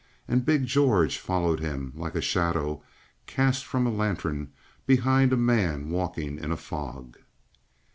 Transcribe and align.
And 0.27 0.43
big 0.43 0.65
George 0.65 1.19
followed 1.19 1.59
him 1.59 1.93
like 1.95 2.15
a 2.15 2.21
shadow 2.21 2.81
cast 3.27 3.63
from 3.67 3.85
a 3.85 3.91
lantern 3.91 4.51
behind 4.87 5.31
a 5.31 5.37
man 5.37 5.91
walking 5.91 6.39
in 6.39 6.51
a 6.51 6.57
fog. 6.57 7.19